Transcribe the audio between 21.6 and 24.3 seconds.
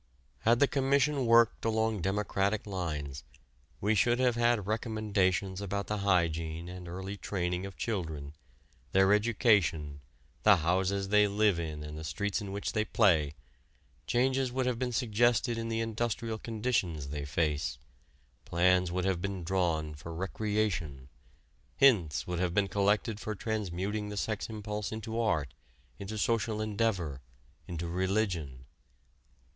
hints would have been collected for transmuting the